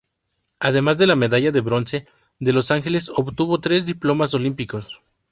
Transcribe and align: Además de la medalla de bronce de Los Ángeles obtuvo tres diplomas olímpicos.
Además 0.59 0.97
de 0.97 1.05
la 1.05 1.15
medalla 1.15 1.51
de 1.51 1.61
bronce 1.61 2.07
de 2.39 2.53
Los 2.53 2.71
Ángeles 2.71 3.07
obtuvo 3.15 3.59
tres 3.59 3.85
diplomas 3.85 4.33
olímpicos. 4.33 4.99